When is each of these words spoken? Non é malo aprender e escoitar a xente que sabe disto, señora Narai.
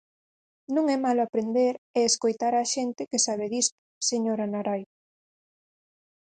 Non 0.75 0.85
é 0.95 0.97
malo 1.05 1.21
aprender 1.23 1.73
e 1.97 1.99
escoitar 2.09 2.53
a 2.57 2.65
xente 2.73 3.07
que 3.09 3.23
sabe 3.25 3.45
disto, 3.55 3.79
señora 4.09 4.45
Narai. 4.53 4.83